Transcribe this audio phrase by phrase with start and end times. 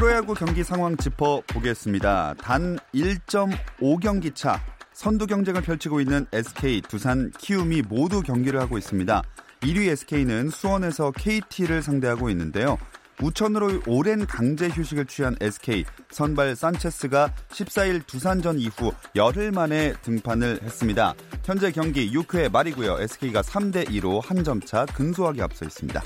[0.00, 2.32] 프로야구 경기 상황 짚어보겠습니다.
[2.40, 4.58] 단 1.5경기 차
[4.94, 9.22] 선두 경쟁을 펼치고 있는 SK, 두산, 키움이 모두 경기를 하고 있습니다.
[9.60, 12.78] 1위 SK는 수원에서 KT를 상대하고 있는데요.
[13.20, 21.12] 우천으로 오랜 강제 휴식을 취한 SK 선발 산체스가 14일 두산전 이후 열흘 만에 등판을 했습니다.
[21.44, 23.00] 현재 경기 6회 말이고요.
[23.00, 26.02] SK가 3대 2로 한 점 차 근소하게 앞서 있습니다.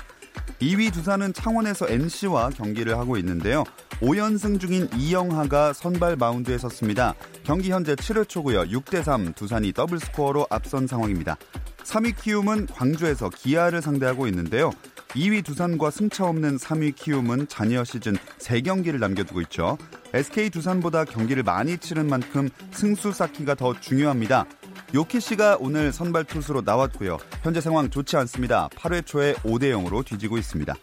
[0.61, 3.63] 2위 두산은 창원에서 NC와 경기를 하고 있는데요.
[4.01, 7.13] 5연승 중인 이영하가 선발 마운드에 섰습니다.
[7.43, 8.63] 경기 현재 7회 초고요.
[8.63, 11.37] 6대 3 두산이 더블 스코어로 앞선 상황입니다.
[11.83, 14.71] 3위 키움은 광주에서 기아를 상대하고 있는데요.
[15.09, 19.77] 2위 두산과 승차 없는 3위 키움은 잔여 시즌 3경기를 남겨두고 있죠.
[20.13, 24.45] SK 두산보다 경기를 많이 치른 만큼 승수 쌓기가 더 중요합니다.
[24.93, 27.17] 요키시가 오늘 선발 투수로 나왔고요.
[27.41, 28.69] 현재 상황 좋지 않습니다.
[28.75, 30.73] 8회 초에 5대 0으로 뒤지고 있습니다.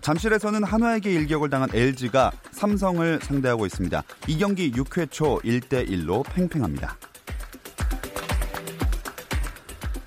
[0.00, 4.02] 잠실에서는 한화에게 일격을 당한 LG가 삼성을 상대하고 있습니다.
[4.26, 6.96] 이 경기 6회 초 1대 1로 팽팽합니다.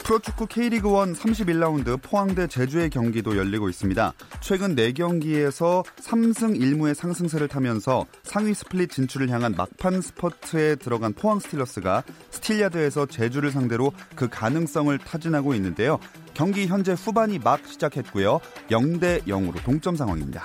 [0.06, 4.14] 프로축구 K리그 1 31라운드 포항대 제주의 경기도 열리고 있습니다.
[4.40, 12.04] 최근 4경기에서 3승 1무의 상승세를 타면서 상위 스플릿 진출을 향한 막판 스퍼트에 들어간 포항 스틸러스가
[12.46, 16.00] 스틸야드에서 제주를 상대로 그 가능성을 타진하고 있는데요.
[16.34, 18.40] 경기 현재 후반이 막 시작했고요.
[18.70, 20.44] 0대 0으로 동점 상황입니다.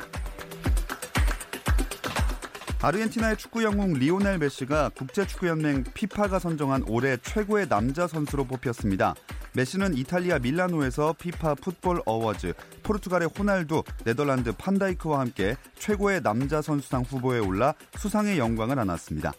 [2.82, 9.14] 아르헨티나의 축구 영웅 리오넬 메시가 국제축구연맹 피파가 선정한 올해 최고의 남자 선수로 뽑혔습니다.
[9.52, 17.40] 메시는 이탈리아 밀라노에서 피파 풋볼 어워즈, 포르투갈의 호날두, 네덜란드 판다이크와 함께 최고의 남자 선수상 후보에
[17.40, 19.32] 올라 수상의 영광을 안았습니다.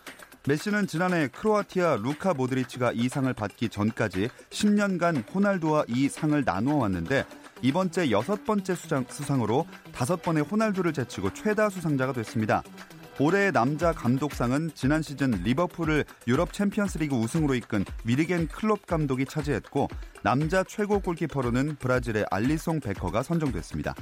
[0.47, 7.25] 메시는 지난해 크로아티아 루카 모드리치가 이 상을 받기 전까지 10년간 호날두와 이 상을 나누어 왔는데
[7.61, 12.63] 이번째 여섯 번째 수상, 수상으로 다섯 번의 호날두를 제치고 최다 수상자가 됐습니다.
[13.19, 19.89] 올해의 남자 감독상은 지난 시즌 리버풀을 유럽 챔피언스리그 우승으로 이끈 위르겐 클롭 감독이 차지했고
[20.23, 23.93] 남자 최고 골키퍼로는 브라질의 알리송 베커가 선정됐습니다.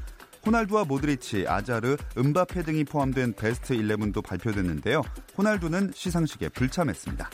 [0.45, 5.03] 호날두와 모드리치, 아자르, 은바페 등이 포함된 베스트 11도 발표됐는데요.
[5.37, 7.29] 호날두는 시상식에 불참했습니다.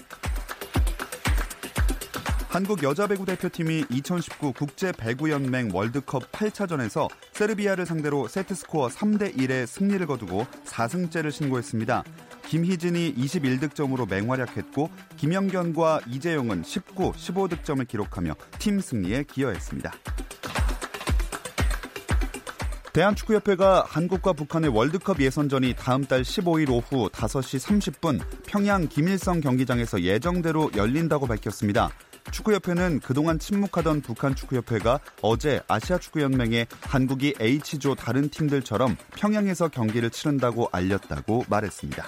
[2.55, 9.35] 한국 여자 배구 대표팀이 2019 국제 배구 연맹 월드컵 8차전에서 세르비아를 상대로 세트 스코어 3대
[9.35, 12.05] 1의 승리를 거두고 4승째를 신고했습니다.
[12.47, 19.91] 김희진이 21득점으로 맹활약했고 김영견과 이재용은 19, 15득점을 기록하며 팀 승리에 기여했습니다.
[22.95, 30.71] 대한축구협회가 한국과 북한의 월드컵 예선전이 다음 달 15일 오후 5시 30분 평양 김일성 경기장에서 예정대로
[30.73, 31.89] 열린다고 밝혔습니다.
[32.31, 41.43] 축구협회는 그동안 침묵하던 북한 축구협회가 어제 아시아축구연맹에 한국이 H조 다른 팀들처럼 평양에서 경기를 치른다고 알렸다고
[41.49, 42.05] 말했습니다.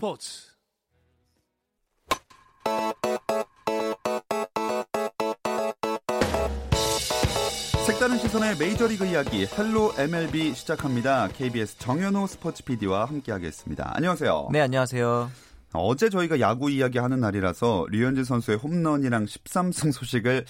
[0.00, 0.52] 스포츠.
[7.84, 11.26] 색다른 시선의 메이저리그 이야기 헬로 MLB 시작합니다.
[11.26, 13.90] KBS 정현호 스포츠 PD와 함께하겠습니다.
[13.96, 14.50] 안녕하세요.
[14.52, 15.32] 네, 안녕하세요.
[15.72, 20.44] 어제 저희가 야구 이야기하는 날이라서 류현진 선수의 홈런이랑 13승 소식을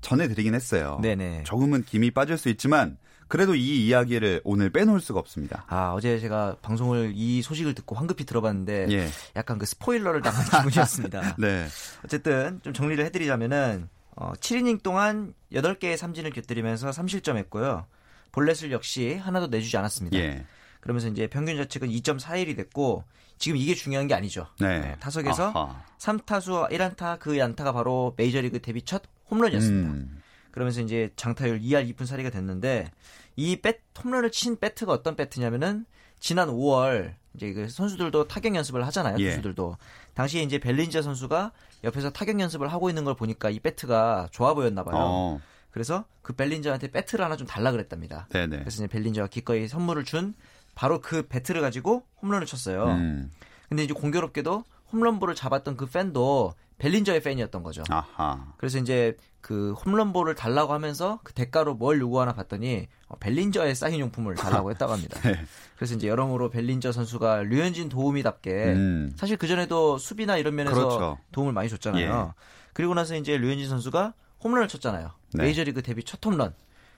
[0.00, 0.98] 전해드리긴 했어요.
[1.00, 1.44] 네네.
[1.44, 2.98] 조금은 김이 빠질 수 있지만
[3.28, 5.64] 그래도 이 이야기를 오늘 빼놓을 수가 없습니다.
[5.68, 9.08] 아, 어제 제가 방송을 이 소식을 듣고 황급히 들어봤는데 예.
[9.36, 11.36] 약간 그 스포일러를 당한 기분이었습니다.
[11.38, 11.66] 네.
[12.04, 17.84] 어쨌든 좀 정리를 해드리자면은 어, 7이닝 동안 8개의 삼진을 곁들이면서 3실점했고요.
[18.32, 20.18] 볼넷을 역시 하나도 내주지 않았습니다.
[20.18, 20.44] 예.
[20.80, 23.04] 그러면서 이제 평균 자책은 2.41이 됐고
[23.36, 24.46] 지금 이게 중요한 게 아니죠.
[24.58, 24.96] 네.
[25.00, 25.84] 타석에서 아하.
[25.98, 29.90] 3타수 1안타 그 안타가 바로 메이저리그 데뷔 첫 홈런이었습니다.
[29.90, 30.17] 음.
[30.58, 32.90] 그러면서 이제 장타율 2할 2푼 사리가 됐는데
[33.36, 35.86] 이 배, 홈런을 친 배트가 어떤 배트냐면은
[36.18, 39.18] 지난 5월 이제 그 선수들도 타격 연습을 하잖아요.
[39.20, 39.30] 예.
[39.30, 39.76] 투수들도
[40.14, 41.52] 당시에 이제 벨린저 선수가
[41.84, 44.96] 옆에서 타격 연습을 하고 있는 걸 보니까 이 배트가 좋아 보였나 봐요.
[44.98, 45.40] 어.
[45.70, 48.26] 그래서 그 벨린저한테 배트를 하나 좀 달라 그랬답니다.
[48.30, 48.58] 네네.
[48.58, 50.34] 그래서 이제 벨린저가 기꺼이 선물을 준
[50.74, 52.86] 바로 그 배트를 가지고 홈런을 쳤어요.
[52.86, 53.30] 음.
[53.68, 57.84] 근데 이제 공교롭게도 홈런볼을 잡았던 그 팬도 벨린저의 팬이었던 거죠.
[57.90, 58.54] 아하.
[58.56, 59.16] 그래서 이제
[59.48, 64.92] 그 홈런볼을 달라고 하면서 그 대가로 뭘 요구하나 봤더니 어, 벨린저의 사인 용품을 달라고 했다고
[64.92, 65.18] 합니다.
[65.24, 65.40] 네.
[65.74, 69.12] 그래서 이제 여러모로 벨린저 선수가 류현진 도움이답게 음.
[69.16, 71.18] 사실 그 전에도 수비나 이런 면에서 그렇죠.
[71.32, 72.34] 도움을 많이 줬잖아요.
[72.74, 74.12] 그리고 나서 이제 류현진 선수가
[74.44, 75.12] 홈런을 쳤잖아요.
[75.32, 75.44] 네.
[75.44, 76.52] 메이저리그 데뷔 첫 홈런.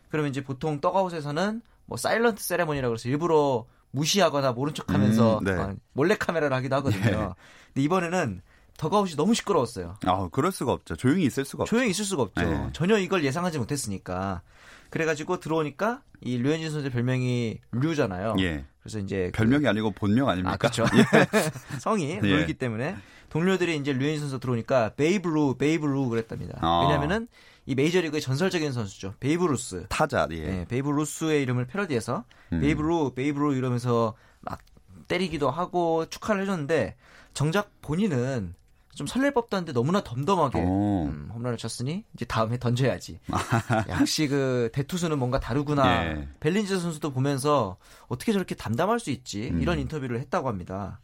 [0.08, 5.52] 그러면 이제 보통 떡아웃에서는 뭐 사일런트 세레머니라고 해서 일부러 무시하거나 모른 척하면서 음, 네.
[5.52, 7.06] 어, 몰래 카메라를 하기도 하거든요.
[7.06, 7.12] 예.
[7.12, 8.42] 근데 이번에는
[8.80, 9.96] 덕아웃이 너무 시끄러웠어요.
[10.06, 10.96] 아, 그럴 수가 없죠.
[10.96, 11.76] 조용히 있을 수가 없죠.
[11.76, 12.42] 조용히 있을 수가 없죠.
[12.42, 12.70] 네.
[12.72, 14.40] 전혀 이걸 예상하지 못했으니까.
[14.88, 18.36] 그래가지고 들어오니까 이 류현진 선수의 별명이 류잖아요.
[18.40, 18.64] 예.
[18.80, 20.54] 그래서 이제 별명이 아니고 본명 아닙니까?
[20.54, 20.86] 아, 그렇죠.
[21.78, 22.20] 성이 예.
[22.20, 22.96] 류이기 때문에
[23.28, 26.58] 동료들이 이제 류현진 선수 들어오니까 베이브 류, 베이브 류 그랬답니다.
[26.62, 26.86] 아.
[26.86, 27.28] 왜냐면은
[27.66, 29.12] 이 메이저리그의 전설적인 선수죠.
[29.20, 29.86] 베이브 루스.
[29.90, 30.26] 타자.
[30.30, 30.36] 예.
[30.36, 32.24] 예, 베이브 루스의 이름을 패러디해서
[32.54, 32.60] 음.
[32.60, 34.60] 베이브 류, 베이브 류 이러면서 막
[35.06, 36.96] 때리기도 하고 축하를 해줬는데
[37.34, 38.54] 정작 본인은
[38.94, 41.06] 좀 설렐 법도 한데 너무나 덤덤하게 오.
[41.06, 43.20] 음, 홈런을 쳤으니 이제 다음에 던져야지.
[43.88, 46.06] 역시 그 대투수는 뭔가 다르구나.
[46.06, 46.28] 예.
[46.40, 47.76] 벨린즈 선수도 보면서
[48.08, 49.48] 어떻게 저렇게 담담할 수 있지?
[49.50, 49.62] 음.
[49.62, 51.00] 이런 인터뷰를 했다고 합니다.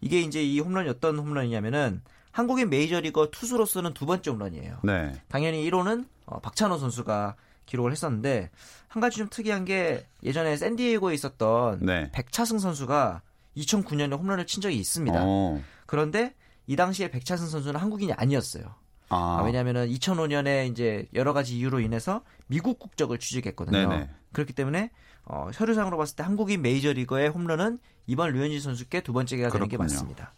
[0.00, 2.02] 이게 이제 이 홈런이 어떤 홈런이냐면은
[2.32, 4.78] 한국인 메이저리거 투수로서는 두 번째 홈런이에요.
[4.84, 5.12] 네.
[5.28, 7.36] 당연히 1호는 어, 박찬호 선수가
[7.66, 8.50] 기록을 했었는데
[8.88, 12.10] 한 가지 좀 특이한 게 예전에 샌디에이고에 있었던 네.
[12.12, 13.22] 백차승 선수가
[13.56, 15.18] 2009년에 홈런을 친 적이 있습니다.
[15.20, 15.62] 어.
[15.86, 16.34] 그런데
[16.68, 18.74] 이 당시에 백차승 선수는 한국인이 아니었어요.
[19.08, 19.38] 아.
[19.40, 23.88] 아, 왜냐하면 2005년에 이제 여러 가지 이유로 인해서 미국 국적을 취직했거든요.
[23.88, 24.10] 네네.
[24.32, 24.90] 그렇기 때문에
[25.24, 29.94] 어, 서류상으로 봤을 때 한국인 메이저리거의 홈런은 이번 류현진 선수께 두 번째가 되는 게 그렇군요.
[29.94, 30.34] 맞습니다.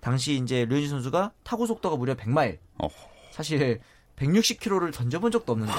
[0.00, 2.58] 당시 이제 류현진 선수가 타구 속도가 무려 100마일.
[2.78, 2.88] 어.
[3.32, 3.80] 사실
[4.16, 5.72] 160km를 던져본 적도 없는데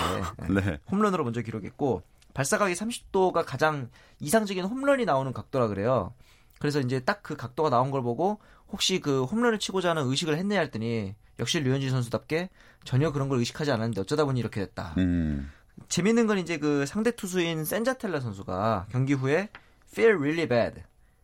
[0.50, 0.80] 네.
[0.92, 2.04] 홈런으로 먼저 기록했고
[2.34, 3.90] 발사각이 30도가 가장
[4.20, 6.14] 이상적인 홈런이 나오는 각도라 그래요.
[6.60, 8.40] 그래서 이제 딱 그 각도가 나온 걸 보고
[8.74, 12.50] 혹시 그 홈런을 치고자 하는 의식을 했냐 했더니 역시 류현진 선수답게
[12.84, 14.96] 전혀 그런 걸 의식하지 않았는데 어쩌다 보니 이렇게 됐다.
[14.98, 15.50] 음.
[15.88, 19.50] 재밌는 건 이제 그 상대 투수인 센자텔라 선수가 경기 후에
[19.92, 20.81] feel really bad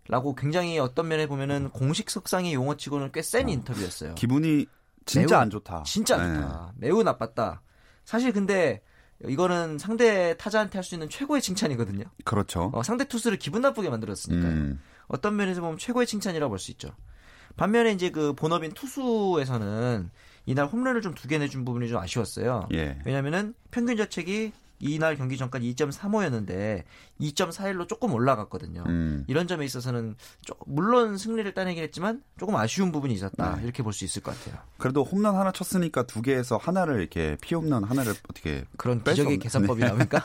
[0.08, 4.16] 라고 굉장히 어떤 면에 보면은 공식 석상의 용어치고는 꽤 센 인터뷰였어요.
[4.16, 4.66] 기분이
[5.06, 5.84] 진짜 매우- 안 좋다.
[5.84, 6.36] 진짜 네.
[6.36, 6.74] 좋다.
[6.78, 7.62] 매우 나빴다.
[8.06, 8.82] 사실 근데
[9.28, 12.06] 이거는 상대 타자한테 할 수 있는 최고의 칭찬이거든요.
[12.26, 12.72] 그렇죠.
[12.74, 14.52] 어, 상대 투수를 기분 나쁘게 만들었으니까요.
[14.52, 14.80] 음.
[15.08, 16.90] 어떤 면에서 보면 최고의 칭찬이라고 볼 수 있죠.
[17.60, 20.10] 반면에 이제 그 본업인 투수에서는
[20.46, 22.68] 이날 홈런을 좀 두 개 내준 부분이 좀 아쉬웠어요.
[22.74, 22.98] 예.
[23.06, 24.52] 왜냐면은 평균 자책이
[24.82, 26.84] 이날 경기 전까지 2.35였는데
[27.20, 28.86] 2.41로 조금 올라갔거든요.
[28.88, 29.26] 음.
[29.28, 30.16] 이런 점에 있어서는
[30.46, 33.58] 조- 물론 승리를 따내긴 했지만 조금 아쉬운 부분이 있었다.
[33.58, 33.64] 네.
[33.66, 34.62] 이렇게 볼 수 있을 것 같아요.
[34.78, 39.82] 그래도 홈런 하나 쳤으니까 두 개에서 하나를 이렇게 피홈런 하나를 어떻게 그런 기적의 없- 계산법이
[39.82, 39.88] 네.
[39.88, 40.24] 나옵니까?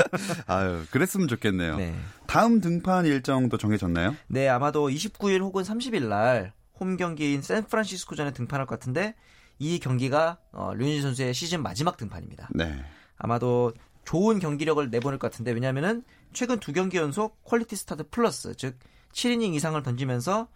[0.46, 1.76] 아유 그랬으면 좋겠네요.
[1.76, 1.94] 네.
[2.26, 4.16] 다음 등판 일정도 정해졌나요?
[4.28, 9.14] 네, 아마도 29일 혹은 30일 날 홈 경기인 샌프란시스코전에 등판할 것 같은데
[9.58, 12.48] 이 경기가 어, 류현진 선수의 시즌 마지막 등판입니다.
[12.54, 12.82] 네.
[13.16, 13.72] 아마도
[14.04, 18.78] 좋은 경기력을 내보낼 것 같은데 왜냐하면은 최근 두 경기 연속 퀄리티 스타트 플러스 즉
[19.12, 20.48] 7이닝 이상을 던지면서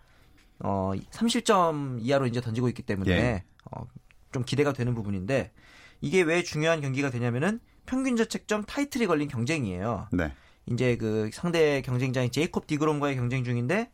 [0.60, 3.44] 어 3실점 이하로 이제 던지고 있기 때문에 예.
[3.70, 3.86] 어,
[4.32, 5.52] 좀 기대가 되는 부분인데
[6.00, 10.08] 이게 왜 중요한 경기가 되냐면은 평균 자책점 타이틀이 걸린 경쟁이에요.
[10.12, 10.32] 네.
[10.66, 13.90] 이제 그 상대 경쟁자인 제이콥 디그롬과의 경쟁 중인데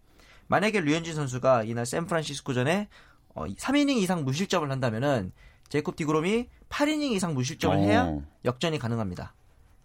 [0.50, 2.88] 만약에 류현진 선수가 이날 샌프란시스코전에
[3.37, 5.30] 어, 3이닝 이상 무실점을 한다면은
[5.69, 9.33] 제이콥 디그롬이 8이닝 이상 무실점을 해야 어, 역전이 가능합니다.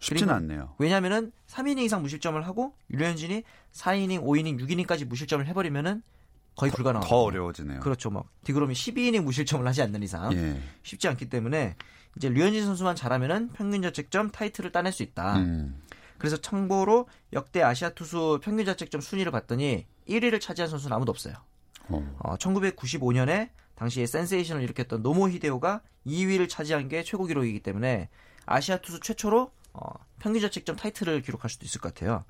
[0.08, 0.74] 그리고- 않네요.
[0.80, 3.44] 왜냐하면은 3이닝 이상 무실점을 하고 류현진이
[3.74, 6.02] 4이닝, 5이닝, 6이닝까지 무실점을 해버리면은
[6.56, 7.10] 거의 불가능합니다.
[7.10, 7.80] 더 어려워지네요.
[7.82, 8.10] 그렇죠.
[8.10, 10.60] 막 디그롬이 12이닝 무실점을 하지 않는 이상 예.
[10.82, 11.76] 쉽지 않기 때문에
[12.18, 15.38] 이제 류현진 선수만 잘하면은 평균 자책점 타이틀을 따낼 수 있다.
[15.38, 15.80] 음.
[16.18, 21.36] 그래서 참고로 역대 아시아 투수 평균 자책점 순위를 봤더니 1위를 차지한 선수는 아무도 없어요.
[21.90, 22.16] 어.
[22.20, 28.10] 어, 1995년에 당시에 센세이션을 일으켰던 노모 히데오가 2위를 차지한 게 최고 기록이기 때문에
[28.46, 32.24] 아시아 투수 최초로 어, 평균 자책점 타이틀을 기록할 수도 있을 것 같아요.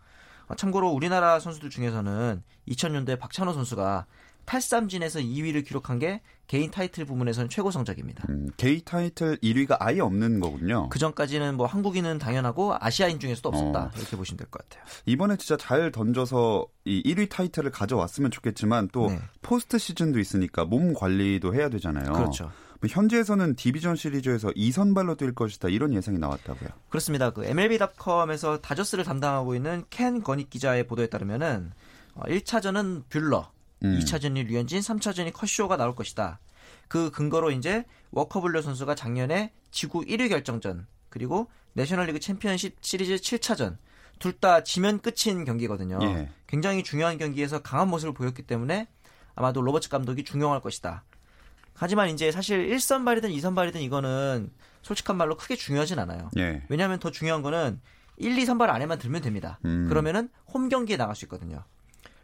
[0.47, 4.05] 어, 참고로 우리나라 선수들 중에서는 2000년도에 박찬호 선수가
[4.45, 8.25] 탈삼진에서 2위를 기록한 게 개인 타이틀 부문에서는 최고 성적입니다.
[8.29, 10.89] 음, 개인 타이틀 1위가 아예 없는 거군요.
[10.89, 13.79] 그 전까지는 뭐 한국인은 당연하고 아시아인 중에서도 없었다.
[13.85, 13.91] 어.
[13.97, 14.85] 이렇게 보시면 될 것 같아요.
[15.07, 19.19] 이번에 진짜 잘 던져서 이 1위 타이틀을 가져왔으면 좋겠지만 또 네.
[19.41, 22.13] 포스트 시즌도 있으니까 몸 관리도 해야 되잖아요.
[22.13, 22.51] 그렇죠.
[22.81, 26.69] 뭐 현지에서는 디비전 시리즈에서 2선발로 뛸 것이다 이런 예상이 나왔다고요.
[26.89, 27.31] 그렇습니다.
[27.31, 31.71] 그 MLB.com에서 다저스를 담당하고 있는 켄 거닉 기자의 보도에 따르면은
[32.15, 33.49] 1차전은 어, 뷸러,
[33.93, 33.99] 음.
[33.99, 36.39] 2차전이 류현진, 3차전이 커쇼가 나올 것이다.
[36.87, 43.77] 그 근거로 이제 워커 뷸러 선수가 작년에 지구 1위 결정전 그리고 내셔널리그 챔피언십 시리즈 7차전
[44.19, 45.99] 둘 다 지면 끝인 경기거든요.
[46.03, 46.29] 예.
[46.47, 48.87] 굉장히 중요한 경기에서 강한 모습을 보였기 때문에
[49.35, 51.03] 아마도 로버츠 감독이 중용할 것이다.
[51.73, 54.51] 하지만 이제 사실 1선발이든 2선발이든 이거는
[54.81, 56.29] 솔직한 말로 크게 중요하진 않아요.
[56.37, 56.63] 예.
[56.69, 57.81] 왜냐하면 더 중요한 거는
[58.17, 59.59] 1, 2선발 안에만 들면 됩니다.
[59.65, 59.87] 음.
[59.89, 61.65] 그러면은 홈 경기에 나갈 수 있거든요.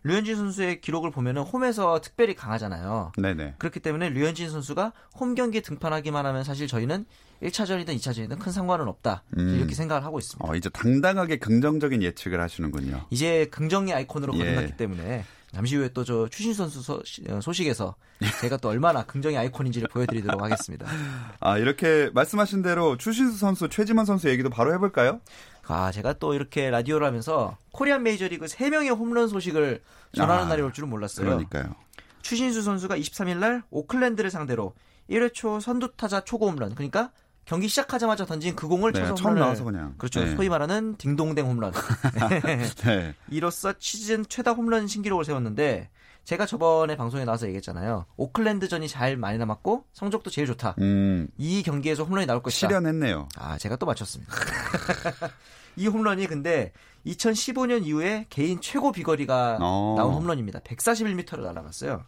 [0.04, 3.12] 류현진 선수의 기록을 보면은 홈에서 특별히 강하잖아요.
[3.18, 3.56] 네네.
[3.60, 7.06] 그렇기 때문에 류현진 선수가 홈 경기에 등판하기만 하면 사실 저희는
[7.44, 9.24] 1차전이든 2차전이든 큰 상관은 없다.
[9.38, 9.56] 음.
[9.58, 10.48] 이렇게 생각을 하고 있습니다.
[10.48, 13.06] 어, 이제 당당하게 긍정적인 예측을 하시는군요.
[13.10, 14.40] 이제 긍정의 아이콘으로 예.
[14.40, 17.96] 거듭났기 때문에 잠시 후에 또 저 추신 선수 소, 어, 소식에서
[18.42, 20.86] 제가 또 얼마나 긍정의 아이콘인지를 보여드리도록 하겠습니다.
[21.42, 25.20] 아 이렇게 말씀하신 대로 추신수 선수, 최지만 선수 얘기도 바로 해볼까요?
[25.68, 29.82] 아 제가 또 이렇게 라디오를 하면서 코리안 메이저리그 3명의 홈런 소식을
[30.14, 31.26] 전하는 아, 날이 올 줄은 몰랐어요.
[31.26, 31.76] 그러니까요.
[32.22, 34.74] 추신수 선수가 23일 날 오클랜드를 상대로
[35.10, 37.12] 1회 초 선두 타자 초고 홈런 그러니까
[37.46, 40.24] 경기 시작하자마자 던진 그 공을 네, 처음 나와서 그냥 그렇죠.
[40.24, 40.36] 네.
[40.36, 41.74] 소위 말하는 딩동댕 홈런.
[42.86, 43.16] 네.
[43.30, 45.90] 이로써 시즌 최다 홈런 신기록을 세웠는데
[46.24, 48.06] 제가 저번에 방송에 나와서 얘기했잖아요.
[48.16, 50.76] 오클랜드전이 잘 많이 남았고 성적도 제일 좋다.
[50.80, 51.28] 음.
[51.38, 52.68] 이 경기에서 홈런이 나올 것이다.
[52.68, 53.28] 실현했네요.
[53.38, 54.34] 아, 제가 또 맞췄습니다.
[55.78, 56.74] 이 홈런이 근데
[57.06, 59.96] 2015년 이후에 개인 최고 비거리가 어.
[59.98, 60.60] 나온 홈런입니다.
[60.60, 62.04] 141m를 날아갔어요.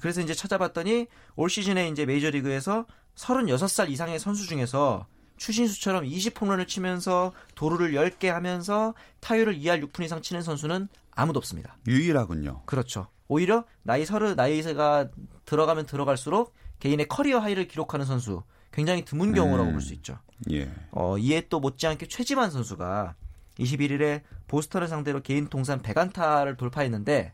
[0.00, 7.92] 그래서 이제 찾아봤더니 올 시즌에 이제 메이저리그에서 36살 이상의 선수 중에서 추신수처럼 20홈런을 치면서 도루를
[7.92, 11.76] 10개 하면서 타율을 2할 6푼 이상 치는 선수는 아무도 없습니다.
[11.88, 12.62] 유일하군요.
[12.66, 13.08] 그렇죠.
[13.26, 15.08] 오히려 나이 서른 나이가
[15.44, 20.18] 들어가면 들어갈수록 개인의 커리어 하이를 기록하는 선수 굉장히 드문 경우라고 음, 볼수 있죠.
[20.52, 20.70] 예.
[20.92, 23.14] 어, 이에 또 못지않게 최지만 선수가
[23.58, 27.32] 21일에 보스턴을 상대로 개인 통산 100안타를 돌파했는데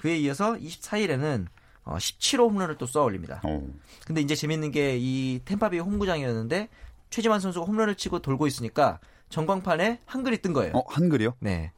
[0.00, 1.46] 그에 이어서 24일에는
[1.84, 3.40] 어, 17호 홈런을 또 쏘아 올립니다.
[3.44, 3.68] 오.
[4.06, 6.68] 근데 이제 재밌는 게 이 템파비 홈구장이었는데
[7.10, 10.72] 최지만 선수가 홈런을 치고 돌고 있으니까 전광판에 한글이 뜬 거예요.
[10.74, 11.34] 어, 한글이요?
[11.40, 11.72] 네.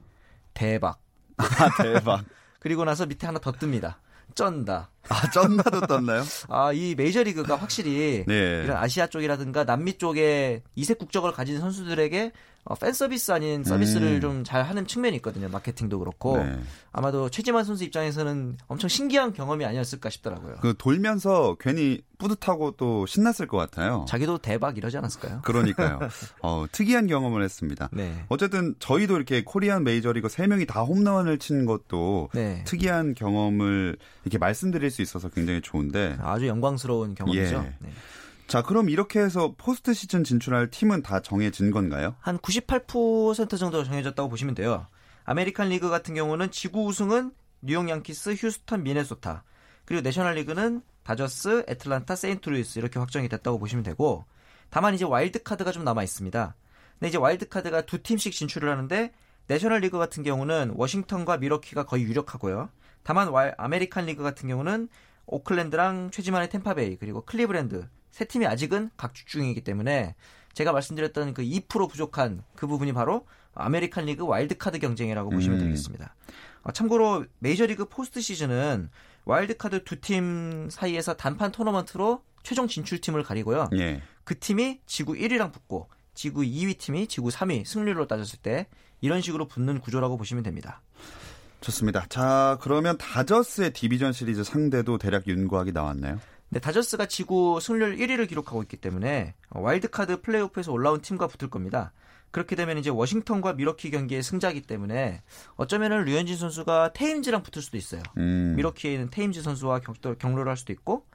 [0.55, 1.01] 대박.
[1.41, 2.25] 아, 대박.
[2.59, 3.97] 그리고 나서 밑에 하나 더 뜹니다.
[4.35, 4.91] 쩐다.
[5.09, 6.23] 아, 쩐다도 떴나요?
[6.49, 8.63] 아, 이 메이저리그가 확실히 네.
[8.65, 12.33] 이런 아시아 쪽이라든가 남미 쪽에 이색 국적을 가진 선수들에게
[12.65, 14.21] 어, 팬 서비스 아닌 서비스를 음.
[14.21, 15.49] 좀잘 하는 측면이 있거든요.
[15.49, 16.37] 마케팅도 그렇고.
[16.37, 16.59] 네.
[16.93, 20.57] 아마도 최지만 선수 입장에서는 엄청 신기한 경험이 아니었을까 싶더라고요.
[20.61, 24.05] 그 돌면서 괜히 뿌듯하고 또 신났을 것 같아요.
[24.09, 25.41] 자기도 대박 이러지 않았을까요?
[25.43, 26.01] 그러니까요.
[26.43, 27.89] 어, 특이한 경험을 했습니다.
[27.93, 28.25] 네.
[28.29, 32.63] 어쨌든 저희도 이렇게 코리안 메이저리거 3명이 다 홈런을 친 것도 네.
[32.67, 37.65] 특이한 경험을 이렇게 말씀드릴 수 있어서 굉장히 좋은데 아주 영광스러운 경험이죠.
[37.85, 37.91] 예.
[38.51, 38.53] 네.
[38.53, 42.17] 자, 그럼 이렇게 해서 포스트 시즌 진출할 팀은 다 정해진 건가요?
[42.19, 44.89] 한 98% 정도 정해졌다고 보시면 돼요.
[45.25, 47.31] 아메리칸 리그 같은 경우는 지구 우승은
[47.61, 49.45] 뉴욕 양키스, 휴스턴, 미네소타.
[49.85, 54.25] 그리고 내셔널 리그는 다저스, 애틀란타, 세인트루이스 이렇게 확정이 됐다고 보시면 되고
[54.69, 56.57] 다만 이제 와일드 카드가 좀 남아 있습니다.
[56.99, 59.13] 근데 이제 와일드 카드가 두 팀씩 진출을 하는데
[59.47, 62.69] 내셔널 리그 같은 경우는 워싱턴과 밀워키가 거의 유력하고요.
[63.05, 63.29] 다만
[63.59, 64.89] 아메리칸 리그 같은 경우는
[65.27, 70.15] 오클랜드랑 최지만의 탬파베이 그리고 클리블랜드 세 팀이 아직은 각축 중이기 때문에
[70.53, 75.65] 제가 말씀드렸던 그 2% 부족한 그 부분이 바로 아메리칸 리그 와일드카드 경쟁이라고 보시면 음.
[75.67, 76.15] 되겠습니다.
[76.63, 78.91] 어, 참고로 메이저리그 포스트 시즌은
[79.25, 83.69] 와일드카드 두 팀 사이에서 단판 토너먼트로 최종 진출팀을 가리고요.
[83.75, 84.03] 예.
[84.25, 88.67] 그 팀이 지구 1위랑 붙고 지구 2위 팀이 지구 3위 승률로 따졌을 때
[89.01, 90.83] 이런 식으로 붙는 구조라고 보시면 됩니다.
[91.61, 92.07] 좋습니다.
[92.09, 96.19] 자, 그러면 다저스의 디비전 시리즈 상대도 대략 윤곽이 나왔나요?
[96.51, 101.93] 네, 다저스가 지구 승률 1위를 기록하고 있기 때문에 와일드카드 플레이오프에서 올라온 팀과 붙을 겁니다.
[102.33, 105.23] 그렇게 되면 이제 워싱턴과 미러키 경기의 승자기 때문에
[105.57, 108.03] 어쩌면은 류현진 선수가 테임즈랑 붙을 수도 있어요.
[108.19, 108.55] 음.
[108.57, 109.81] 미러키에 있는 테임즈 선수와
[110.19, 111.07] 경로를 할 수도 있고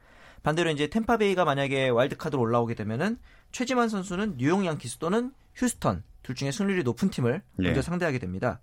[0.43, 3.17] 반대로 이제 템파베이가 만약에 와일드카드로 올라오게 되면은
[3.51, 7.81] 최지만 선수는 뉴욕 양키스 또는 휴스턴 둘 중에 승률이 높은 팀을 먼저 네.
[7.81, 8.59] 상대하게 됩니다.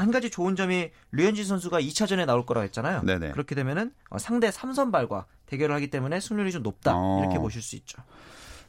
[0.00, 3.02] 한 가지 좋은 점이 류현진 선수가 2차전에 나올 거라고 했잖아요.
[3.02, 3.32] 네네.
[3.32, 7.20] 그렇게 되면은 어, 상대 삼선발과 대결을 하기 때문에 승률이 좀 높다 어.
[7.20, 8.02] 이렇게 보실 수 있죠.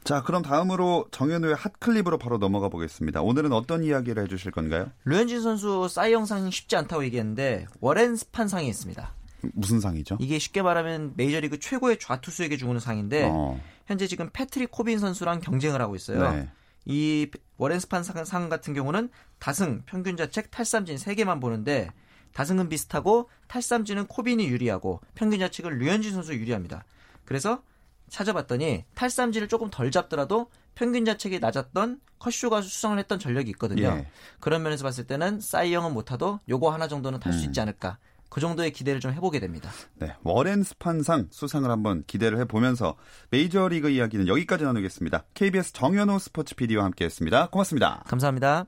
[0.04, 3.20] 자, 그럼 다음으로 정현호의 핫클립으로 바로 넘어가 보겠습니다.
[3.20, 4.90] 오늘은 어떤 이야기를 해주실 건가요?
[5.04, 9.12] 류현진 선수 사이 영 상 쉽지 않다고 얘기했는데 워렌 스판 상이 있습니다.
[9.52, 10.16] 무슨 상이죠?
[10.20, 13.60] 이게 쉽게 말하면 메이저리그 최고의 좌투수에게 주는 상인데 어.
[13.86, 16.30] 현재 지금 패트릭 코빈 선수랑 경쟁을 하고 있어요.
[16.30, 16.48] 네.
[16.88, 21.92] 이 워렌 스판 상, 상 같은 경우는 다승, 평균 자책, 탈삼진 3개만 보는데
[22.32, 26.84] 다승은 비슷하고 탈삼진은 코빈이 유리하고 평균 자책은 류현진 선수 유리합니다.
[27.24, 27.62] 그래서
[28.08, 33.88] 찾아봤더니 탈삼진을 조금 덜 잡더라도 평균 자책이 낮았던 컷쇼 가 수상을 했던 전력이 있거든요.
[33.88, 34.06] 예.
[34.40, 37.98] 그런 면에서 봤을 때는 싸이영은 못하도 요거 하나 정도는 탈 수 있지 않을까.
[38.28, 39.70] 그 정도의 기대를 좀 해보게 됩니다.
[39.94, 42.96] 네, 워렌 스판상 수상을 한번 기대를 해보면서
[43.30, 45.24] 메이저리그 이야기는 여기까지 나누겠습니다.
[45.34, 47.48] KBS 정현호 스포츠 PD와 함께했습니다.
[47.48, 48.04] 고맙습니다.
[48.06, 48.66] 감사합니다.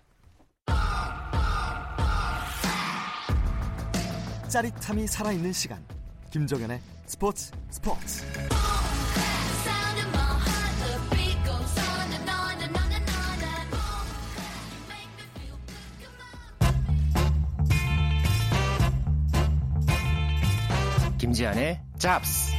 [4.48, 5.84] 짜릿함이 살아있는 시간
[6.30, 8.24] 김정현의 스포츠 스포츠
[21.40, 22.52] 김지한의 잡스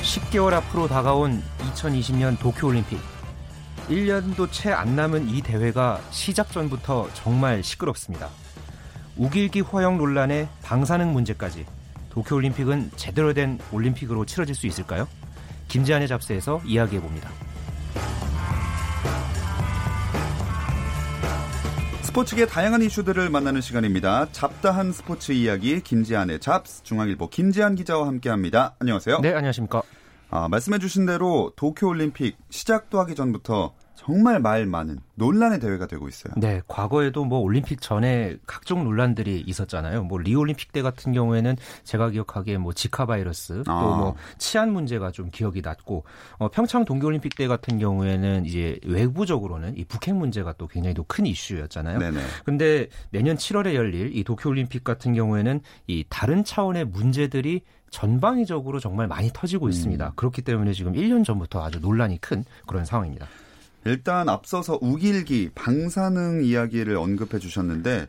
[0.00, 2.98] 10개월 앞으로 다가온 2020년 도쿄올림픽
[3.90, 8.30] 1년도 채 안 남은 이 대회가 시작 전부터 정말 시끄럽습니다.
[9.16, 11.66] 우길기 허용 논란에 방사능 문제까지
[12.08, 15.06] 도쿄올림픽은 제대로 된 올림픽으로 치러질 수 있을까요?
[15.68, 17.30] 김지한의 잡스에서 이야기해 봅니다.
[22.12, 24.30] 스포츠계 다양한 이슈들을 만나는 시간입니다.
[24.32, 28.74] 잡다한 스포츠 이야기 김지한의 잡스 중앙일보 김지한 기자와 함께합니다.
[28.80, 29.20] 안녕하세요.
[29.20, 29.80] 네, 안녕하십니까?
[30.28, 33.72] 아, 말씀해주신 대로 도쿄올림픽 시작도 하기 전부터
[34.04, 36.32] 정말 말 많은 논란의 대회가 되고 있어요.
[36.36, 40.02] 네, 과거에도 뭐 올림픽 전에 각종 논란들이 있었잖아요.
[40.04, 43.80] 뭐 리올림픽 때 같은 경우에는 제가 기억하기에 뭐 지카 바이러스 아.
[43.80, 46.04] 또뭐 치안 문제가 좀 기억이 났고
[46.38, 51.26] 어, 평창 동계올림픽 때 같은 경우에는 이제 외부적으로는 이 북핵 문제가 또 굉장히 또 큰
[51.26, 51.98] 이슈였잖아요.
[51.98, 52.20] 네네.
[52.44, 59.30] 근데 내년 7월에 열릴 이 도쿄올림픽 같은 경우에는 이 다른 차원의 문제들이 전방위적으로 정말 많이
[59.30, 60.06] 터지고 있습니다.
[60.06, 60.12] 음.
[60.16, 63.26] 그렇기 때문에 지금 1년 전부터 아주 논란이 큰 그런 상황입니다.
[63.84, 68.06] 일단 앞서서 우길기 방사능 이야기를 언급해 주셨는데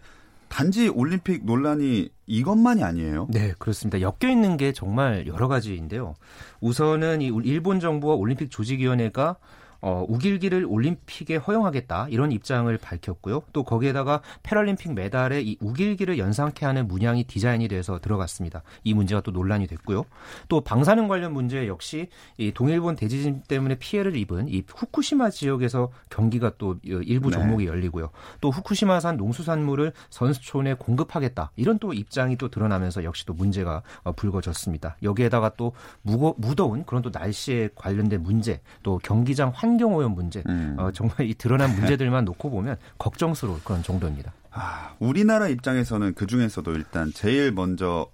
[0.50, 3.27] 단지 올림픽 논란이 이것만이 아니에요.
[3.32, 4.00] 네, 그렇습니다.
[4.01, 6.14] 엮여 있는 게 정말 여러 가지인데요.
[6.62, 9.38] 우선은 이 일본 정부와 올림픽 조직위원회가
[9.85, 13.43] 어, 우길기를 올림픽에 허용하겠다 이런 입장을 밝혔고요.
[13.51, 18.63] 또 거기에다가 패럴림픽 메달에 이 우길기를 연상케 하는 문양이 디자인이 돼서 들어갔습니다.
[18.85, 20.05] 이 문제가 또 논란이 됐고요.
[20.48, 26.53] 또 방사능 관련 문제 역시 이 동일본 대지진 때문에 피해를 입은 이 후쿠시마 지역에서 경기가
[26.57, 27.35] 또 일부 네.
[27.35, 28.09] 종목이 열리고요.
[28.39, 34.96] 또 후쿠시마산 농수산물을 선수촌에 공급하겠다 이런 또 입장이 또 드러나면서 역시 또 문제가 어, 불거졌습니다.
[35.03, 40.75] 여기에다가 또 무거, 무더운 그런 또 날씨에 관련된 문제, 또 경기장 환경 오염 문제, 음.
[40.77, 44.33] 어, 정말 이 드러난 문제들만 놓고 보면 걱정스러울 그런 정도입니다.
[44.51, 48.07] 아, 우리나라 입장에서는 그 중에서도 일단 제일 먼저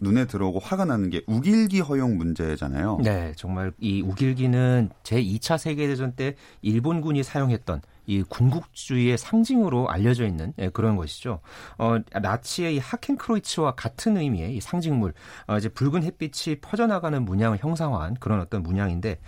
[0.00, 2.98] 눈에 들어오고 화가 나는 게 우길기 허용 문제잖아요.
[3.02, 10.52] 네, 정말 이 우길기는 제 2차 세계대전 때 일본군이 사용했던 이 군국주의의 상징으로 알려져 있는
[10.58, 11.40] 예, 그런 것이죠.
[11.78, 15.12] 어, 나치의 이 하켄크로이츠와 같은 의미의 이 상징물,
[15.46, 19.18] 어, 이제 붉은 햇빛이 퍼져나가는 문양을 형상화한 그런 어떤 문양인데,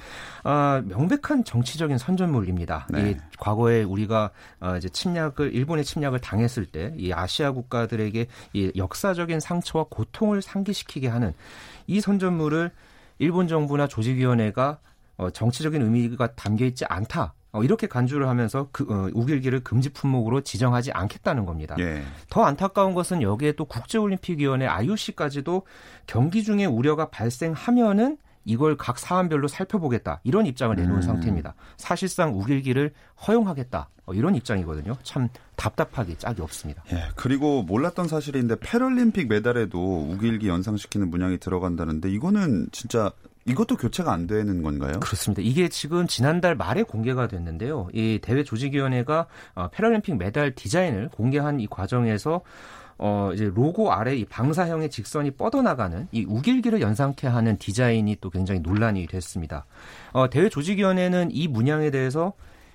[0.44, 2.88] 어, 명백한 정치적인 선전물입니다.
[2.90, 3.10] 네.
[3.10, 9.40] 이 과거에 우리가 어, 이제 침략을 일본의 침략을 당했을 때 이 아시아 국가들에게 이 역사적인
[9.40, 11.32] 상처와 고통을 상기시키게 하는
[11.86, 12.70] 이 선전물을
[13.18, 14.78] 일본 정부나 조직위원회가
[15.16, 17.34] 어, 정치적인 의미가 담겨 있지 않다.
[17.54, 21.76] 어, 이렇게 간주를 하면서 그, 어, 우길기를 금지 품목으로 지정하지 않겠다는 겁니다.
[21.78, 22.02] 예.
[22.28, 25.62] 더 안타까운 것은 여기에 또 국제올림픽위원회 IOC까지도
[26.08, 31.02] 경기 중에 우려가 발생하면은 이걸 각 사안별로 살펴보겠다 이런 입장을 내놓은 음.
[31.02, 31.54] 상태입니다.
[31.76, 32.92] 사실상 우길기를
[33.26, 34.96] 허용하겠다 어, 이런 입장이거든요.
[35.04, 36.82] 참 답답하기 짝이 없습니다.
[36.92, 43.12] 예, 그리고 몰랐던 사실인데 패럴림픽 메달에도 우길기 연상시키는 문양이 들어간다는데 이거는 진짜
[43.46, 45.00] 이것도 교체가 안 되는 건가요?
[45.00, 45.42] 그렇습니다.
[45.42, 47.88] 이게 지금 지난달 말에 공개가 됐는데요.
[47.92, 52.42] 이 대회 조직위원회가 어, 패럴림픽 메달 디자인을 공개한 이 과정에서
[52.96, 58.60] 어, 이제 로고 아래 이 방사형의 직선이 뻗어나가는 이 우길기를 연상케 하는 디자인이 또 굉장히
[58.60, 59.66] 논란이 됐습니다.
[60.12, 62.34] 어, 대회 조직위원회는 이 문양에 대해서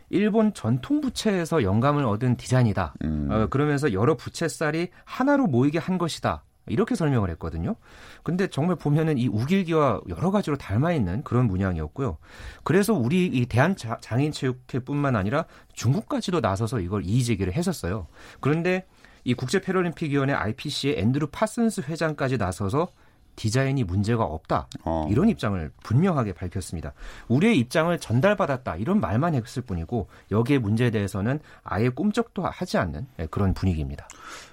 [0.10, 2.96] 일본 전통 부채에서 영감을 얻은 디자인이다.
[3.04, 3.28] 음.
[3.32, 6.44] 어, 그러면서 여러 부채살이 하나로 모이게 한 것이다.
[6.70, 7.76] 이렇게 설명을 했거든요.
[8.24, 12.18] 근데 정말 보면은 이 우길기와 여러 가지로 닮아 있는 그런 문양이었고요.
[12.64, 18.08] 그래서 우리 이 대한 자- 장애인 체육회뿐만 아니라 중국까지도 나서서 이걸 이의 제기를 했었어요.
[18.40, 18.86] 그런데
[19.24, 22.88] 이 국제 패럴림픽위원회 IPC의 앤드루 파슨스 회장까지 나서서
[23.36, 24.68] 디자인이 문제가 없다.
[24.84, 25.08] 어.
[25.10, 26.94] 이런 입장을 분명하게 밝혔습니다.
[27.30, 28.76] 우리의 입장을 전달받았다.
[28.76, 34.10] 이런 말만 했을 뿐이고 여기에 문제에 대해서는 아예 꿈쩍도 하지 않는 예, 그런 분위기입니다.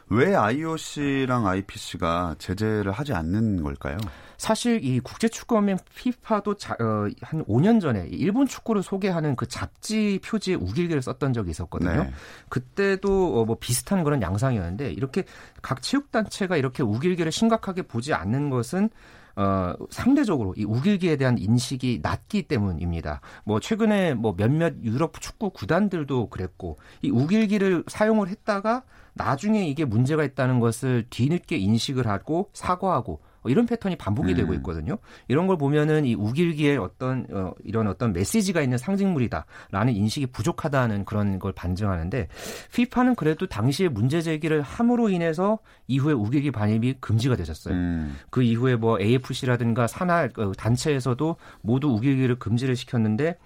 [0.08, 3.96] 왜 IOC랑 IPC가 제재를 하지 않는 걸까요?
[4.38, 11.02] 사실 이 국제축구연맹 FIFA도 어, 한 5년 전에 일본 축구를 소개하는 그 잡지 표지에 우길기를
[11.02, 12.04] 썼던 적이 있었거든요.
[12.04, 12.12] 네.
[12.48, 15.24] 그때도 어, 뭐 비슷한 그런 양상이었는데 이렇게
[15.62, 18.90] 각 체육단체가 이렇게 우길기를 심각하게 보지 않는 것은
[19.36, 23.20] 어, 상대적으로 이 우길기에 대한 인식이 낮기 때문입니다.
[23.44, 30.24] 뭐 최근에 뭐 몇몇 유럽 축구 구단들도 그랬고 이 우길기를 사용을 했다가 나중에 이게 문제가
[30.24, 34.36] 있다는 것을 뒤늦게 인식을 하고 사과하고 어, 이런 패턴이 반복이 음.
[34.36, 34.98] 되고 있거든요.
[35.28, 41.38] 이런 걸 보면은 이 우길기에 어떤 어, 이런 어떤 메시지가 있는 상징물이다라는 인식이 부족하다는 그런
[41.38, 42.28] 걸 반증하는데
[42.74, 47.74] 피파는 그래도 당시에 문제 제기를 함으로 인해서 이후에 우길기 반입이 금지가 되셨어요.
[47.74, 53.36] 음, 그 이후에 뭐 AFC라든가 산하 어, 단체에서도 모두 우길기를 금지를 시켰는데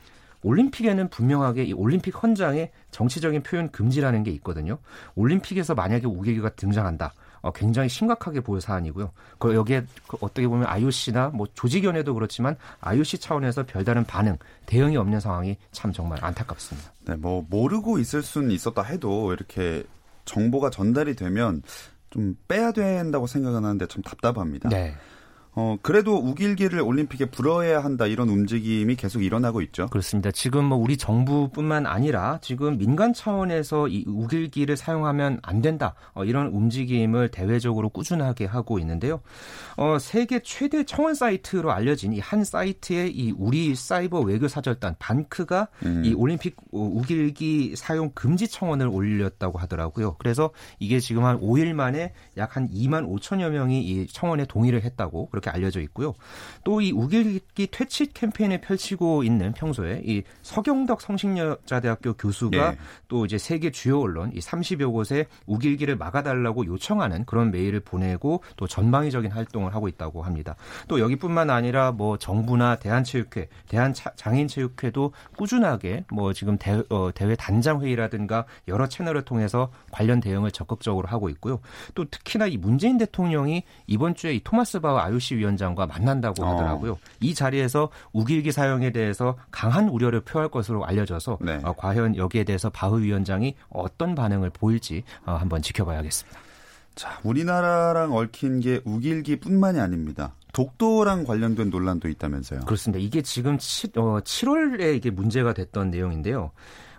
[0.42, 4.78] 올림픽에는 분명하게 이 올림픽 헌장에 정치적인 표현 금지라는 게 있거든요.
[5.14, 7.12] 올림픽에서 만약에 우길기가 등장한다.
[7.42, 9.12] 어, 굉장히 심각하게 보일 사안이고요.
[9.38, 15.20] 그 여기에 그 어떻게 보면 IOC나 뭐 조직위원회도 그렇지만 IOC 차원에서 별다른 반응, 대응이 없는
[15.20, 16.92] 상황이 참 정말 안타깝습니다.
[17.06, 19.84] 네, 뭐 모르고 있을 수는 있었다 해도 이렇게
[20.24, 21.62] 정보가 전달이 되면
[22.10, 24.68] 좀 빼야 된다고 생각은 하는데 참 답답합니다.
[24.68, 24.94] 네.
[25.54, 29.88] 어, 그래도 우길기를 올림픽에 불어야 한다 이런 움직임이 계속 일어나고 있죠.
[29.88, 30.30] 그렇습니다.
[30.30, 36.46] 지금 뭐 우리 정부뿐만 아니라 지금 민간 차원에서 이 우길기를 사용하면 안 된다 어, 이런
[36.48, 39.20] 움직임을 대외적으로 꾸준하게 하고 있는데요.
[39.76, 45.66] 어, 세계 최대 청원 사이트로 알려진 이 한 사이트에 이 우리 사이버 외교 사절단 반크가
[45.84, 46.02] 음.
[46.04, 50.14] 이 올림픽 우길기 사용 금지 청원을 올렸다고 하더라고요.
[50.18, 55.28] 그래서 이게 지금 한 5일 만에 약 한 2만 5천여 명이 이 청원에 동의를 했다고
[55.40, 56.14] 그렇게 알려져 있고요.
[56.64, 62.76] 또 이 우길기 퇴치 캠페인을 펼치고 있는 평소에 이 서경덕 성신여자대학교 교수가 예.
[63.08, 68.66] 또 이제 세계 주요 언론 이 30여 곳에 우길기를 막아달라고 요청하는 그런 메일을 보내고 또
[68.66, 70.56] 전방위적인 활동을 하고 있다고 합니다.
[70.88, 78.46] 또 여기뿐만 아니라 뭐 정부나 대한체육회, 대한장애인체육회도 꾸준하게 뭐 지금 대, 어, 대회 단장 회의라든가
[78.68, 81.60] 여러 채널을 통해서 관련 대응을 적극적으로 하고 있고요.
[81.94, 86.52] 또 특히나 이 문재인 대통령이 이번 주에 이 토마스 바우 IOC 위원장과 만난다고 어.
[86.52, 86.98] 하더라고요.
[87.20, 91.60] 이 자리에서 우길기 사용에 대해서 강한 우려를 표할 것으로 알려져서 네.
[91.62, 96.40] 어, 과연 여기에 대해서 바흐 위원장이 어떤 반응을 보일지 어, 한번 지켜봐야겠습니다.
[96.94, 100.34] 자, 우리나라랑 얽힌 게 우길기뿐만이 아닙니다.
[100.52, 102.60] 독도랑 관련된 논란도 있다면서요.
[102.60, 103.02] 그렇습니다.
[103.02, 106.50] 이게 지금 7, 어, 7월에 이게 문제가 됐던 내용인데요.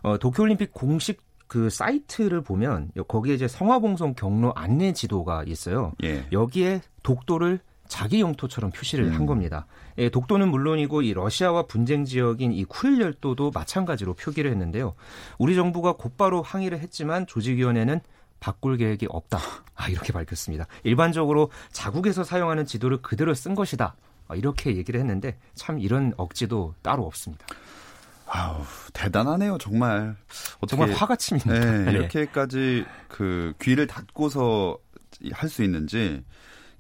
[0.02, 5.92] 어, 도쿄올림픽 공식 그 사이트를 보면 거기에 이제 성화봉송 경로 안내 지도가 있어요.
[6.02, 6.26] 예.
[6.32, 7.60] 여기에 독도를
[7.92, 9.14] 자기 영토처럼 표시를 음.
[9.14, 9.66] 한 겁니다.
[9.98, 14.96] 예, 독도는 물론이고 이 러시아와 분쟁 지역인 이 쿠릴 열도도 마찬가지로 표기를 했는데요.
[15.38, 18.00] 우리 정부가 곧바로 항의를 했지만 조직위원회는
[18.40, 19.40] 바꿀 계획이 없다.
[19.76, 20.68] 아, 이렇게 밝혔습니다.
[20.84, 23.98] 일반적으로 자국에서 사용하는 지도를 그대로 쓴 것이다.
[24.30, 27.46] 아, 이렇게 얘기를 했는데 참 이런 억지도 따로 없습니다.
[28.26, 28.62] 아우,
[28.94, 30.16] 대단하네요, 정말.
[30.62, 31.52] 어떻게 정말 화가 칩니다.
[31.52, 31.92] 네, 네.
[31.92, 34.78] 이렇게까지 그 귀를 닫고서
[35.34, 36.24] 할 수 있는지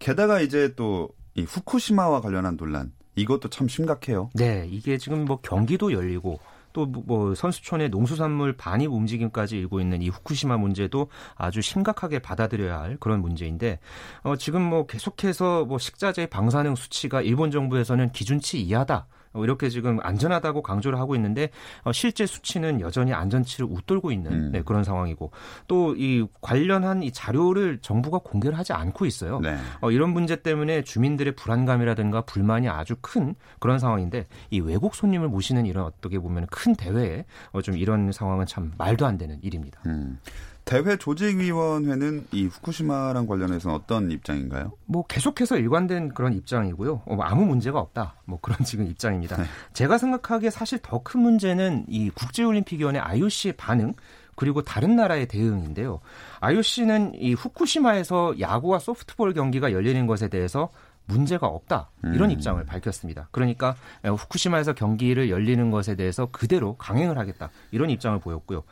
[0.02, 4.30] 게다가 이제 또 이 후쿠시마와 관련한 논란 이것도 참 심각해요.
[4.34, 6.40] 네, 이게 지금 뭐 경기도 열리고
[6.74, 13.22] 또뭐 선수촌의 농수산물 반입 움직임까지 일고 있는 이 후쿠시마 문제도 아주 심각하게 받아들여야 할 그런
[13.22, 13.80] 문제인데
[14.24, 19.08] 어 지금 뭐 계속해서 뭐 식자재 방사능 수치가 일본 정부에서는 기준치 이하다.
[19.34, 21.50] 어, 이렇게 지금 안전하다고 강조를 하고 있는데
[21.84, 24.52] 어, 실제 수치는 여전히 안전치를 웃돌고 있는 음.
[24.52, 25.32] 네, 그런 상황이고
[25.68, 29.40] 또 이 관련한 이 자료를 정부가 공개를 하지 않고 있어요.
[29.40, 29.56] 네.
[29.82, 35.66] 어, 이런 문제 때문에 주민들의 불안감이라든가 불만이 아주 큰 그런 상황인데 이 외국 손님을 모시는
[35.66, 39.80] 이런 어떻게 보면 큰 대회에 어, 좀 이런 상황은 참 말도 안 되는 일입니다.
[39.86, 40.20] 음.
[40.66, 44.72] 대회 조직위원회는 이 후쿠시마랑 관련해서 어떤 입장인가요?
[44.86, 47.02] 뭐 계속해서 일관된 그런 입장이고요.
[47.06, 48.16] 어, 뭐 아무 문제가 없다.
[48.26, 49.38] 뭐 그런 지금 입장입니다.
[49.38, 49.44] 네.
[49.74, 53.94] 제가 생각하기에 사실 더 큰 문제는 이 국제올림픽위원회 IOC의 반응
[54.36, 56.00] 그리고 다른 나라의 대응인데요.
[56.40, 60.70] IOC는 이 후쿠시마에서 야구와 소프트볼 경기가 열리는 것에 대해서
[61.12, 62.32] 문제가 없다 이런 음.
[62.32, 63.28] 입장을 밝혔습니다.
[63.32, 68.64] 그러니까 후쿠시마에서 경기를 열리는 것에 대해서 그대로 강행을 하겠다 이런 입장을 보였고요.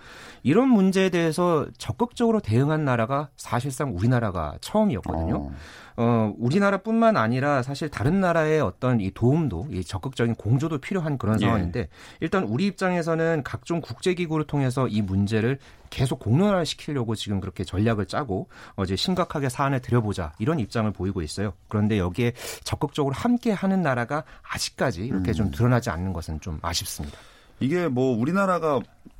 [0.44, 5.36] 이런 문제에 대해서 적극적으로 대응한 나라가 사실상 우리나라가 처음이었거든요.
[5.36, 5.52] 어.
[6.02, 11.46] 어, 우리나라뿐만 아니라 사실 다른 나라의 어떤 이 도움도 이 적극적인 공조도 필요한 그런 예.
[11.46, 11.90] 상황인데
[12.22, 15.60] 일단 우리 입장에서는 각종 국제기구를 통해서 이 문제를
[15.90, 21.52] 계속 공론화 시키려고 지금 그렇게 전략을 짜고 어제 심각하게 사안을 들여보자 이런 입장을 보이고 있어요.
[21.68, 22.32] 그런데 여기에
[22.64, 25.34] 적극적으로 함께 하는 나라가 아직까지 이렇게 음.
[25.34, 27.18] 좀 드러나지 않는 것은 좀 아쉽습니다.
[27.60, 28.80] 이게 뭐 우리나라가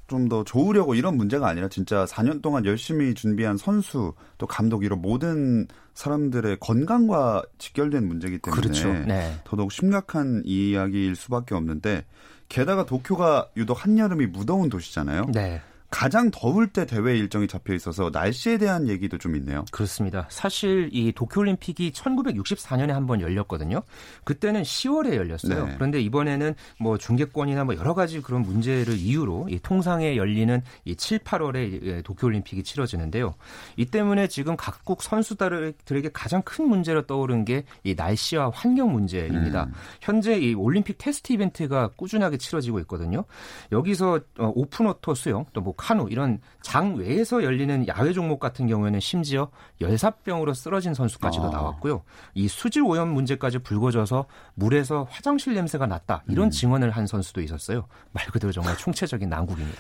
[0.10, 5.02] 좀 더 좋으려고 이런 문제가 아니라 진짜 4년 동안 열심히 준비한 선수 또 감독 이런
[5.02, 8.94] 모든 사람들의 건강과 직결된 문제이기 때문에 그렇죠.
[9.08, 9.34] 네.
[9.44, 12.06] 더더욱 심각한 이야기일 수밖에 없는데
[12.48, 15.28] 게다가 도쿄가 유독 한여름이 무더운 도시잖아요.
[15.34, 15.62] 네.
[15.90, 19.66] 가장 더울 때 대회 일정이 잡혀 있어서 날씨에 대한 얘기도 좀 있네요.
[19.72, 20.28] 그렇습니다.
[20.30, 23.82] 사실 이 도쿄올림픽이 1964년에 한 번 열렸거든요.
[24.24, 25.66] 그때는 10월에 열렸어요.
[25.66, 25.74] 네.
[25.76, 31.20] 그런데 이번에는 뭐 중계권이나 뭐 여러 가지 그런 문제를 이유로 이 통상에 열리는 이 7,
[31.20, 33.34] 8월에 도쿄올림픽이 치러지는데요.
[33.78, 39.64] 이 때문에 지금 각국 선수들에게 가장 큰 문제로 떠오른 게 이 날씨와 환경 문제입니다.
[39.66, 39.74] 음.
[40.02, 43.24] 현재 이 올림픽 테스트 이벤트가 꾸준하게 치러지고 있거든요.
[43.72, 49.00] 여기서 어, 오픈워터 수영 또 뭐 카누 이런 장 외에서 열리는 야외 종목 같은 경우에는
[49.00, 51.50] 심지어 열사병으로 쓰러진 선수까지도 아.
[51.52, 52.04] 나왔고요.
[52.34, 56.52] 이 수질 오염 문제까지 불거져서 물에서 화장실 냄새가 났다 이런 음.
[56.52, 57.88] 증언을 한 선수도 있었어요.
[58.12, 59.80] 말 그대로 정말 총체적인 난국입니다.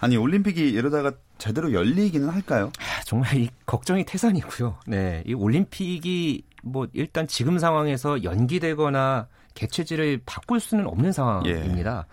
[0.00, 2.72] 아니 올림픽이 이러다가 제대로 열리기는 할까요?
[2.78, 4.78] 아, 정말 이 걱정이 태산이고요.
[4.86, 12.06] 네, 이 올림픽이 뭐 일단 지금 상황에서 연기되거나 개최지를 바꿀 수는 없는 상황입니다.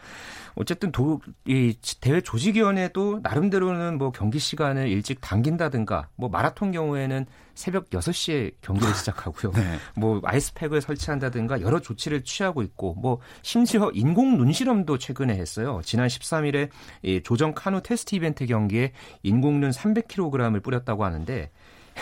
[0.59, 7.89] 어쨌든 도, 이 대회 조직위원회도 나름대로는 뭐 경기 시간을 일찍 당긴다든가 뭐 마라톤 경우에는 새벽
[7.91, 9.51] 6시에 경기를 시작하고요.
[9.53, 9.77] 네.
[9.95, 15.81] 뭐 아이스팩을 설치한다든가 여러 조치를 취하고 있고 뭐 심지어 인공 눈 실험도 최근에 했어요.
[15.83, 16.69] 지난 13일에
[17.03, 21.51] 이 조정 카누 테스트 이벤트 경기에 인공 눈 300kg을 뿌렸다고 하는데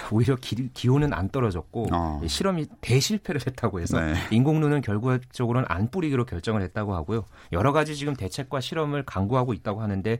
[0.12, 2.22] 오히려 기, 온은안 떨어졌고 어.
[2.24, 4.14] 이 실험이 대실패를 했다고 해서 네.
[4.32, 7.26] 인공눈은 결과적으로는 안 뿌리기로 결정을 했다고 하고요.
[7.52, 10.20] 여러 가지 지금 대책과 실험을 강구하고 있다고 하는데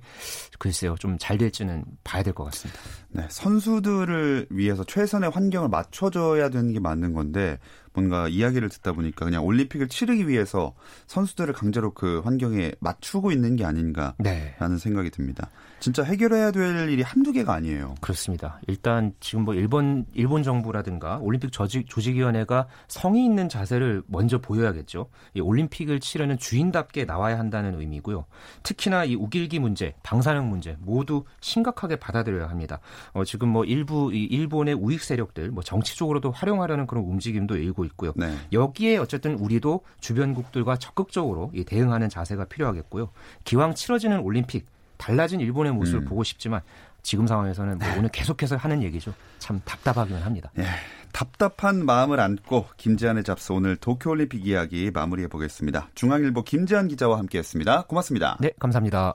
[0.60, 2.80] 글쎄요 좀 잘 될지는 봐야 될 것 같습니다.
[3.16, 7.58] 네, 선수들을 위해서 최선의 환경을 맞춰줘야 되는 게 맞는 건데
[7.96, 10.74] 뭔가 이야기를 듣다 보니까 그냥 올림픽을 치르기 위해서
[11.08, 14.78] 선수들을 강제로 그 환경에 맞추고 있는 게 아닌가라는 네.
[14.78, 15.50] 생각이 듭니다.
[15.80, 17.96] 진짜 해결해야 될 일이 한두 개가 아니에요.
[18.02, 18.60] 그렇습니다.
[18.68, 25.10] 일단 지금 뭐 일본 일본 정부라든가 올림픽 조직, 조직위원회가 성의 있는 자세를 먼저 보여야겠죠.
[25.34, 28.26] 이 올림픽을 치르는 주인답게 나와야 한다는 의미고요.
[28.64, 32.80] 특히나 이 우길기 문제, 방사능 문제 모두 심각하게 받아들여야 합니다.
[33.14, 38.14] 어, 지금 뭐 일부 이 일본의 우익 세력들 뭐 정치적으로도 활용하려는 그런 움직임도 일고 있고요.
[38.16, 38.36] 네.
[38.52, 43.10] 여기에 어쨌든 우리도 주변국들과 적극적으로 이 대응하는 자세가 필요하겠고요.
[43.44, 46.06] 기왕 치러지는 올림픽 달라진 일본의 모습을 음.
[46.06, 46.62] 보고 싶지만
[47.06, 49.14] 지금 상황에서는 뭐 오늘 계속해서 하는 얘기죠.
[49.38, 50.52] 참 답답하기는 합니다.
[50.58, 50.64] 예,
[51.12, 55.90] 답답한 마음을 안고 김지한의 잡스 오늘 도쿄올림픽 이야기 마무리해 보겠습니다.
[55.94, 57.84] 중앙일보 김지한 기자와 함께했습니다.
[57.84, 58.38] 고맙습니다.
[58.40, 59.14] 네, 감사합니다.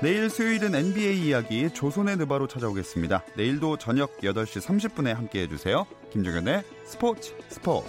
[0.00, 3.24] 내일 수요일은 NBA 이야기 조선의 느바로 찾아오겠습니다.
[3.34, 5.86] 내일도 저녁 8시 30분에 함께 해 주세요.
[6.12, 7.88] 김종현의 스포츠 스포츠.